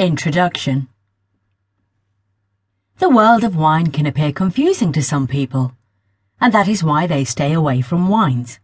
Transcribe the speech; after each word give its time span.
Introduction 0.00 0.88
The 3.00 3.10
world 3.10 3.44
of 3.44 3.54
wine 3.54 3.88
can 3.90 4.06
appear 4.06 4.32
confusing 4.32 4.92
to 4.92 5.02
some 5.02 5.26
people, 5.26 5.74
and 6.40 6.54
that 6.54 6.68
is 6.68 6.82
why 6.82 7.06
they 7.06 7.22
stay 7.22 7.52
away 7.52 7.82
from 7.82 8.08
wines. 8.08 8.60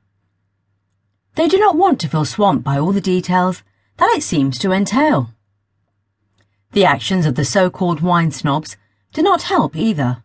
They 1.35 1.47
do 1.47 1.59
not 1.59 1.77
want 1.77 2.01
to 2.01 2.09
feel 2.09 2.25
swamped 2.25 2.65
by 2.65 2.79
all 2.79 2.91
the 2.91 3.03
details 3.03 3.63
that 3.99 4.15
it 4.17 4.23
seems 4.23 4.59
to 4.61 4.73
entail. 4.73 5.29
The 6.73 6.87
actions 6.87 7.27
of 7.27 7.35
the 7.35 7.45
so-called 7.45 8.01
wine 8.01 8.31
snobs 8.31 8.79
do 9.13 9.21
not 9.21 9.43
help 9.43 9.77
either. 9.77 10.23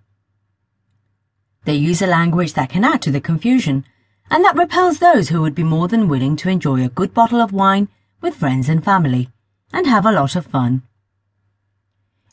They 1.65 1.75
use 1.75 2.01
a 2.01 2.07
language 2.07 2.53
that 2.53 2.69
can 2.69 2.85
add 2.85 3.01
to 3.01 3.11
the 3.11 3.19
confusion 3.19 3.83
and 4.29 4.45
that 4.45 4.55
repels 4.55 4.99
those 4.99 5.27
who 5.27 5.41
would 5.41 5.55
be 5.55 5.63
more 5.63 5.89
than 5.89 6.07
willing 6.07 6.37
to 6.37 6.47
enjoy 6.47 6.85
a 6.85 6.87
good 6.87 7.13
bottle 7.13 7.41
of 7.41 7.51
wine 7.51 7.89
with 8.21 8.37
friends 8.37 8.69
and 8.69 8.81
family 8.81 9.29
and 9.73 9.85
have 9.87 10.05
a 10.05 10.13
lot 10.13 10.37
of 10.37 10.45
fun. 10.45 10.83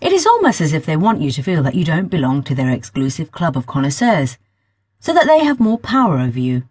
It 0.01 0.13
is 0.13 0.27
almost 0.27 0.61
as 0.61 0.73
if 0.73 0.87
they 0.87 0.97
want 0.97 1.21
you 1.21 1.31
to 1.33 1.43
feel 1.43 1.63
that 1.65 1.75
you 1.75 1.85
don't 1.85 2.09
belong 2.09 2.45
to 2.45 2.55
their 2.55 2.71
exclusive 2.71 3.33
club 3.33 3.57
of 3.57 3.67
connoisseurs, 3.67 4.39
so 5.01 5.13
that 5.13 5.27
they 5.27 5.45
have 5.45 5.59
more 5.59 5.79
power 5.79 6.19
over 6.19 6.39
you. 6.39 6.69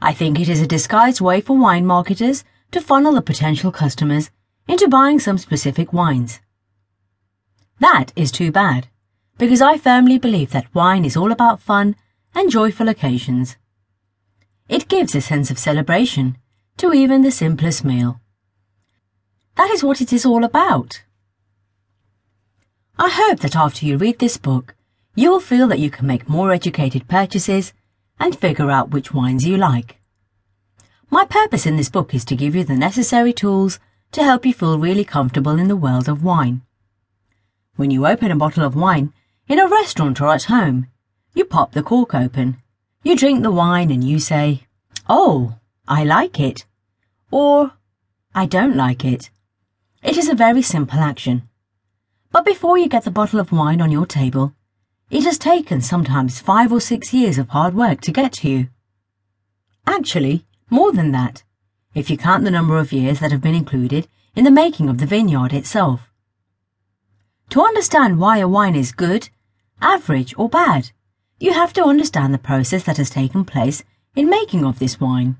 I 0.00 0.12
think 0.12 0.38
it 0.38 0.48
is 0.48 0.60
a 0.60 0.66
disguised 0.66 1.20
way 1.20 1.40
for 1.40 1.58
wine 1.58 1.84
marketers 1.84 2.44
to 2.70 2.80
funnel 2.80 3.14
the 3.14 3.22
potential 3.22 3.72
customers 3.72 4.30
into 4.68 4.86
buying 4.86 5.18
some 5.18 5.38
specific 5.38 5.92
wines. 5.92 6.40
That 7.80 8.12
is 8.14 8.30
too 8.30 8.52
bad, 8.52 8.86
because 9.36 9.60
I 9.60 9.78
firmly 9.78 10.18
believe 10.18 10.50
that 10.50 10.72
wine 10.74 11.04
is 11.04 11.16
all 11.16 11.32
about 11.32 11.60
fun 11.60 11.96
and 12.34 12.50
joyful 12.50 12.88
occasions. 12.88 13.56
It 14.68 14.88
gives 14.88 15.14
a 15.14 15.20
sense 15.20 15.50
of 15.50 15.58
celebration 15.58 16.36
to 16.76 16.92
even 16.92 17.22
the 17.22 17.32
simplest 17.32 17.84
meal. 17.84 18.20
That 19.56 19.70
is 19.70 19.82
what 19.82 20.00
it 20.00 20.12
is 20.12 20.24
all 20.24 20.44
about. 20.44 21.02
I 23.00 23.10
hope 23.10 23.38
that 23.40 23.54
after 23.54 23.86
you 23.86 23.96
read 23.96 24.18
this 24.18 24.36
book, 24.36 24.74
you 25.14 25.30
will 25.30 25.38
feel 25.38 25.68
that 25.68 25.78
you 25.78 25.88
can 25.88 26.08
make 26.08 26.28
more 26.28 26.50
educated 26.50 27.06
purchases 27.06 27.72
and 28.18 28.36
figure 28.36 28.72
out 28.72 28.90
which 28.90 29.14
wines 29.14 29.46
you 29.46 29.56
like. 29.56 30.00
My 31.08 31.24
purpose 31.24 31.64
in 31.64 31.76
this 31.76 31.90
book 31.90 32.12
is 32.12 32.24
to 32.24 32.34
give 32.34 32.56
you 32.56 32.64
the 32.64 32.74
necessary 32.74 33.32
tools 33.32 33.78
to 34.10 34.24
help 34.24 34.44
you 34.44 34.52
feel 34.52 34.80
really 34.80 35.04
comfortable 35.04 35.60
in 35.60 35.68
the 35.68 35.76
world 35.76 36.08
of 36.08 36.24
wine. 36.24 36.62
When 37.76 37.92
you 37.92 38.04
open 38.04 38.32
a 38.32 38.36
bottle 38.36 38.64
of 38.64 38.74
wine, 38.74 39.12
in 39.46 39.60
a 39.60 39.68
restaurant 39.68 40.20
or 40.20 40.34
at 40.34 40.44
home, 40.44 40.88
you 41.34 41.44
pop 41.44 41.72
the 41.72 41.84
cork 41.84 42.16
open, 42.16 42.56
you 43.04 43.16
drink 43.16 43.44
the 43.44 43.52
wine 43.52 43.92
and 43.92 44.02
you 44.02 44.18
say, 44.18 44.66
Oh, 45.08 45.54
I 45.86 46.02
like 46.02 46.40
it, 46.40 46.66
or 47.30 47.74
I 48.34 48.46
don't 48.46 48.74
like 48.76 49.04
it. 49.04 49.30
It 50.02 50.16
is 50.16 50.28
a 50.28 50.34
very 50.34 50.62
simple 50.62 50.98
action. 50.98 51.48
But 52.30 52.44
before 52.44 52.76
you 52.76 52.88
get 52.88 53.04
the 53.04 53.10
bottle 53.10 53.40
of 53.40 53.52
wine 53.52 53.80
on 53.80 53.90
your 53.90 54.06
table, 54.06 54.54
it 55.10 55.24
has 55.24 55.38
taken 55.38 55.80
sometimes 55.80 56.40
five 56.40 56.72
or 56.72 56.80
six 56.80 57.14
years 57.14 57.38
of 57.38 57.48
hard 57.48 57.74
work 57.74 58.02
to 58.02 58.12
get 58.12 58.32
to 58.34 58.48
you. 58.48 58.68
Actually, 59.86 60.44
more 60.68 60.92
than 60.92 61.12
that, 61.12 61.42
if 61.94 62.10
you 62.10 62.18
count 62.18 62.44
the 62.44 62.50
number 62.50 62.76
of 62.78 62.92
years 62.92 63.20
that 63.20 63.32
have 63.32 63.40
been 63.40 63.54
included 63.54 64.06
in 64.36 64.44
the 64.44 64.50
making 64.50 64.88
of 64.88 64.98
the 64.98 65.06
vineyard 65.06 65.52
itself. 65.54 66.10
To 67.50 67.62
understand 67.62 68.18
why 68.18 68.38
a 68.38 68.46
wine 68.46 68.76
is 68.76 68.92
good, 68.92 69.30
average, 69.80 70.34
or 70.36 70.50
bad, 70.50 70.90
you 71.40 71.54
have 71.54 71.72
to 71.72 71.84
understand 71.84 72.34
the 72.34 72.38
process 72.38 72.84
that 72.84 72.98
has 72.98 73.08
taken 73.08 73.44
place 73.44 73.82
in 74.14 74.28
making 74.28 74.64
of 74.64 74.78
this 74.78 75.00
wine. 75.00 75.38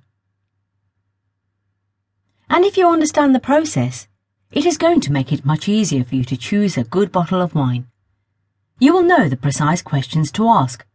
And 2.48 2.64
if 2.64 2.78
you 2.78 2.88
understand 2.88 3.34
the 3.34 3.40
process, 3.40 4.08
it 4.50 4.64
is 4.64 4.78
going 4.78 5.00
to 5.00 5.12
make 5.12 5.32
it 5.32 5.44
much 5.44 5.68
easier 5.68 6.04
for 6.04 6.14
you 6.14 6.24
to 6.24 6.36
choose 6.36 6.76
a 6.76 6.84
good 6.84 7.12
bottle 7.12 7.42
of 7.42 7.54
wine. 7.54 7.86
You 8.78 8.94
will 8.94 9.02
know 9.02 9.28
the 9.28 9.36
precise 9.36 9.82
questions 9.82 10.32
to 10.32 10.48
ask, 10.48 10.86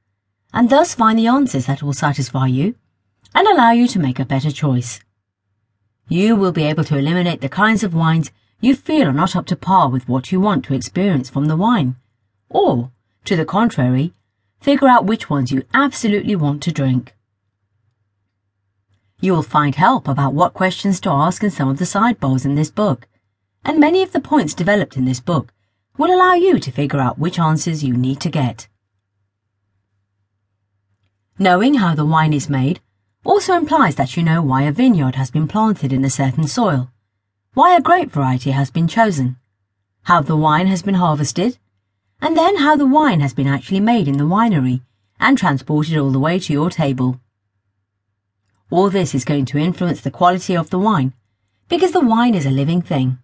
and 0.54 0.70
thus 0.70 0.96
find 0.96 1.20
the 1.20 1.28
answers 1.28 1.68
that 1.68 1.84
will 1.84 1.94
satisfy 1.94 2.48
you 2.48 2.76
and 3.36 3.48
allow 3.48 3.72
you 3.72 3.88
to 3.90 4.00
make 4.00 4.20
a 4.20 4.26
better 4.26 4.52
choice. 4.52 5.02
You 6.08 6.36
will 6.36 6.52
be 6.52 6.64
able 6.64 6.84
to 6.86 6.98
eliminate 6.98 7.42
the 7.42 7.50
kinds 7.50 7.84
of 7.84 7.94
wines 7.94 8.32
you 8.60 8.76
feel 8.76 9.10
are 9.10 9.14
not 9.14 9.36
up 9.36 9.46
to 9.48 9.56
par 9.56 9.90
with 9.90 10.08
what 10.08 10.32
you 10.32 10.40
want 10.40 10.66
to 10.66 10.74
experience 10.74 11.30
from 11.30 11.46
the 11.46 11.58
wine, 11.58 11.96
or, 12.50 12.92
to 13.26 13.36
the 13.36 13.46
contrary, 13.46 14.14
figure 14.62 14.88
out 14.88 15.06
which 15.06 15.30
ones 15.30 15.52
you 15.52 15.64
absolutely 15.74 16.36
want 16.36 16.64
to 16.64 16.72
drink. 16.72 17.14
You 19.20 19.34
will 19.34 19.44
find 19.44 19.76
help 19.76 20.08
about 20.08 20.34
what 20.34 20.54
questions 20.54 21.00
to 21.02 21.10
ask 21.10 21.44
in 21.44 21.52
some 21.52 21.70
of 21.70 21.78
the 21.78 21.86
sidebars 21.86 22.46
in 22.46 22.56
this 22.56 22.72
book, 22.72 23.08
and 23.66 23.80
many 23.80 24.04
of 24.04 24.12
the 24.12 24.20
points 24.20 24.54
developed 24.54 24.98
in 24.98 25.06
this 25.06 25.20
book 25.20 25.54
will 25.98 26.14
allow 26.14 26.34
you 26.34 26.60
to 26.60 26.72
figure 26.72 27.00
out 27.00 27.20
which 27.20 27.40
answers 27.40 27.84
you 27.84 27.96
need 27.96 28.20
to 28.20 28.30
get. 28.30 28.68
Knowing 31.40 31.76
how 31.76 31.96
the 31.96 32.06
wine 32.06 32.34
is 32.34 32.50
made 32.50 32.80
also 33.24 33.54
implies 33.54 33.96
that 33.96 34.18
you 34.18 34.24
know 34.24 34.42
why 34.42 34.64
a 34.64 34.72
vineyard 34.72 35.16
has 35.16 35.32
been 35.32 35.48
planted 35.48 35.94
in 35.94 36.04
a 36.04 36.10
certain 36.10 36.48
soil, 36.48 36.92
why 37.54 37.76
a 37.76 37.82
grape 37.82 38.12
variety 38.12 38.52
has 38.52 38.70
been 38.70 38.88
chosen, 38.88 39.38
how 40.04 40.22
the 40.22 40.36
wine 40.36 40.68
has 40.68 40.82
been 40.82 40.96
harvested, 40.96 41.58
and 42.22 42.38
then 42.38 42.58
how 42.58 42.76
the 42.76 42.86
wine 42.86 43.20
has 43.20 43.34
been 43.34 43.48
actually 43.48 43.80
made 43.80 44.08
in 44.08 44.18
the 44.18 44.24
winery 44.24 44.82
and 45.20 45.38
transported 45.38 45.98
all 45.98 46.12
the 46.12 46.20
way 46.20 46.38
to 46.40 46.54
your 46.54 46.70
table. 46.70 47.20
All 48.70 48.90
this 48.90 49.16
is 49.16 49.26
going 49.26 49.46
to 49.46 49.58
influence 49.58 50.02
the 50.02 50.12
quality 50.12 50.56
of 50.56 50.70
the 50.70 50.80
wine, 50.80 51.14
because 51.70 51.92
the 51.92 52.00
wine 52.00 52.36
is 52.36 52.46
a 52.46 52.52
living 52.52 52.82
thing. 52.82 53.20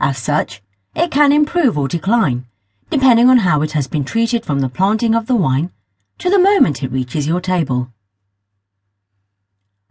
As 0.00 0.18
such, 0.18 0.62
it 0.94 1.10
can 1.10 1.32
improve 1.32 1.78
or 1.78 1.88
decline, 1.88 2.46
depending 2.90 3.28
on 3.28 3.38
how 3.38 3.62
it 3.62 3.72
has 3.72 3.86
been 3.86 4.04
treated 4.04 4.44
from 4.44 4.60
the 4.60 4.68
planting 4.68 5.14
of 5.14 5.26
the 5.26 5.34
wine 5.34 5.70
to 6.18 6.30
the 6.30 6.38
moment 6.38 6.82
it 6.82 6.92
reaches 6.92 7.26
your 7.26 7.40
table. 7.40 7.90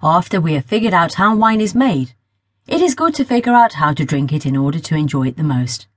After 0.01 0.39
we 0.41 0.53
have 0.53 0.65
figured 0.65 0.93
out 0.93 1.15
how 1.15 1.35
wine 1.35 1.61
is 1.61 1.75
made, 1.75 2.13
it 2.67 2.81
is 2.81 2.95
good 2.95 3.13
to 3.15 3.25
figure 3.25 3.53
out 3.53 3.73
how 3.73 3.93
to 3.93 4.05
drink 4.05 4.31
it 4.31 4.45
in 4.45 4.55
order 4.55 4.79
to 4.79 4.95
enjoy 4.95 5.27
it 5.27 5.37
the 5.37 5.43
most. 5.43 5.87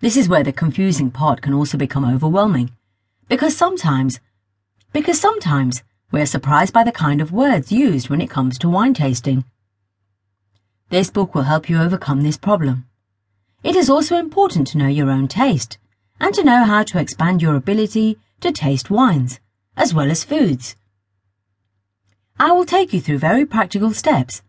This 0.00 0.16
is 0.16 0.28
where 0.28 0.44
the 0.44 0.52
confusing 0.52 1.10
part 1.10 1.42
can 1.42 1.54
also 1.54 1.78
become 1.78 2.04
overwhelming, 2.04 2.70
because 3.28 3.56
sometimes, 3.56 4.20
because 4.92 5.20
sometimes 5.20 5.82
we're 6.10 6.26
surprised 6.26 6.72
by 6.72 6.84
the 6.84 6.92
kind 6.92 7.20
of 7.20 7.32
words 7.32 7.72
used 7.72 8.08
when 8.08 8.20
it 8.20 8.30
comes 8.30 8.58
to 8.58 8.68
wine 8.68 8.94
tasting. 8.94 9.44
This 10.90 11.10
book 11.10 11.34
will 11.34 11.42
help 11.42 11.68
you 11.68 11.80
overcome 11.80 12.22
this 12.22 12.36
problem. 12.36 12.86
It 13.64 13.76
is 13.76 13.88
also 13.88 14.18
important 14.18 14.66
to 14.68 14.78
know 14.78 14.88
your 14.88 15.10
own 15.10 15.26
taste 15.26 15.78
and 16.20 16.34
to 16.34 16.44
know 16.44 16.64
how 16.64 16.82
to 16.82 16.98
expand 16.98 17.40
your 17.40 17.54
ability 17.54 18.18
to 18.40 18.52
taste 18.52 18.90
wines, 18.90 19.40
as 19.74 19.94
well 19.94 20.10
as 20.10 20.22
foods. 20.22 20.76
I 22.38 22.52
will 22.52 22.66
take 22.66 22.92
you 22.92 23.00
through 23.00 23.18
very 23.18 23.46
practical 23.46 23.94
steps 23.94 24.42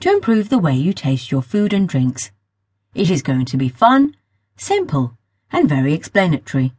to 0.00 0.10
improve 0.10 0.50
the 0.50 0.58
way 0.58 0.74
you 0.74 0.92
taste 0.92 1.32
your 1.32 1.40
food 1.40 1.72
and 1.72 1.88
drinks. 1.88 2.30
It 2.94 3.10
is 3.10 3.22
going 3.22 3.46
to 3.46 3.56
be 3.56 3.70
fun, 3.70 4.14
simple, 4.58 5.16
and 5.50 5.66
very 5.66 5.94
explanatory. 5.94 6.74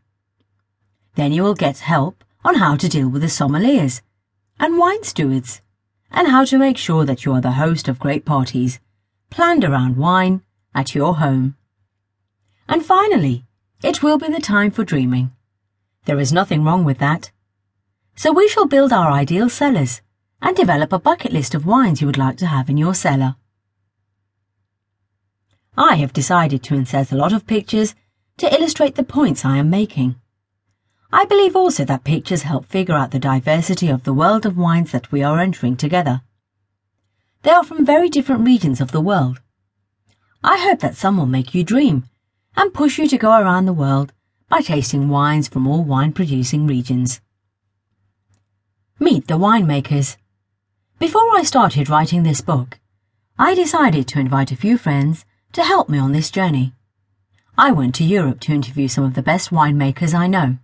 Then 1.16 1.31
you 1.31 1.41
will 1.41 1.55
get 1.55 1.79
help 1.79 2.23
on 2.45 2.55
how 2.55 2.75
to 2.75 2.88
deal 2.88 3.09
with 3.09 3.23
the 3.23 3.29
sommeliers 3.29 4.03
and 4.59 4.78
wine 4.78 5.03
stewards, 5.03 5.61
and 6.11 6.28
how 6.28 6.45
to 6.45 6.59
make 6.59 6.78
sure 6.78 7.03
that 7.03 7.25
you 7.25 7.33
are 7.33 7.41
the 7.41 7.53
host 7.53 7.88
of 7.88 7.97
great 7.97 8.25
parties 8.25 8.79
planned 9.31 9.63
around 9.63 9.97
wine 9.97 10.44
at 10.75 10.94
your 10.94 11.16
home. 11.16 11.55
And 12.69 12.85
finally, 12.85 13.46
it 13.81 14.03
will 14.03 14.19
be 14.19 14.28
the 14.28 14.40
time 14.40 14.69
for 14.69 14.84
dreaming. 14.84 15.31
There 16.06 16.19
is 16.19 16.31
nothing 16.31 16.63
wrong 16.63 16.85
with 16.85 17.00
that. 17.00 17.31
So 18.16 18.31
we 18.31 18.47
shall 18.47 18.68
build 18.68 18.94
our 18.94 19.12
ideal 19.12 19.50
cellars 19.50 20.03
and 20.40 20.56
develop 20.56 20.94
a 20.94 21.00
bucket 21.00 21.34
list 21.34 21.56
of 21.56 21.66
wines 21.66 22.00
you 22.00 22.06
would 22.06 22.18
like 22.18 22.38
to 22.38 22.46
have 22.46 22.69
in 22.69 22.78
your 22.78 22.94
cellar. 22.94 23.38
I 25.75 25.96
have 25.96 26.13
decided 26.13 26.61
to 26.64 26.76
insert 26.76 27.11
a 27.11 27.16
lot 27.16 27.34
of 27.34 27.47
pictures 27.47 27.96
to 28.38 28.53
illustrate 28.53 28.93
the 28.93 29.03
points 29.03 29.43
I 29.43 29.58
am 29.58 29.72
making. 29.72 30.17
I 31.11 31.26
believe 31.26 31.55
also 31.55 31.85
that 31.85 32.03
pictures 32.03 32.43
help 32.43 32.67
figure 32.67 32.93
out 32.93 33.09
the 33.09 33.17
diversity 33.17 33.90
of 33.90 34.03
the 34.03 34.14
world 34.14 34.46
of 34.46 34.59
wines 34.59 34.91
that 34.91 35.11
we 35.11 35.23
are 35.23 35.40
entering 35.40 35.76
together. 35.76 36.22
They 37.41 37.52
are 37.52 37.64
from 37.64 37.84
very 37.84 38.09
different 38.09 38.46
regions 38.46 38.79
of 38.79 38.91
the 38.91 39.02
world. 39.02 39.41
I 40.43 40.59
hope 40.59 40.82
that 40.82 40.96
some 40.96 41.17
will 41.17 41.26
make 41.26 41.55
you 41.55 41.64
dream 41.64 42.09
and 42.59 42.73
push 42.73 42.97
you 42.97 43.08
to 43.08 43.17
go 43.17 43.32
around 43.40 43.66
the 43.66 43.72
world 43.72 44.11
by 44.50 44.59
tasting 44.59 45.08
wines 45.08 45.47
from 45.47 45.66
all 45.66 45.82
wine 45.82 46.11
producing 46.11 46.67
regions. 46.67 47.22
Meet 49.00 49.28
the 49.28 49.35
winemakers. 49.35 50.17
Before 51.00 51.38
I 51.38 51.44
started 51.44 51.88
writing 51.88 52.23
this 52.23 52.41
book, 52.41 52.78
I 53.38 53.56
decided 53.56 54.09
to 54.09 54.20
invite 54.20 54.52
a 54.52 54.58
few 54.58 54.78
friends 54.78 55.23
to 55.53 55.64
help 55.64 55.88
me 55.88 55.97
on 55.97 56.11
this 56.11 56.29
journey. 56.29 56.73
I 57.58 57.72
went 57.72 57.96
to 57.96 58.03
Europe 58.03 58.41
to 58.41 58.52
interview 58.52 58.90
some 58.90 59.05
of 59.05 59.14
the 59.14 59.23
best 59.23 59.52
winemakers 59.52 60.14
I 60.14 60.28
know. 60.28 60.58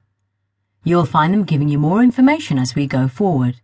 You'll 0.84 1.06
find 1.06 1.34
them 1.34 1.46
giving 1.46 1.70
you 1.70 1.78
more 1.78 2.04
information 2.04 2.60
as 2.60 2.76
we 2.76 2.88
go 2.88 3.08
forward. 3.08 3.62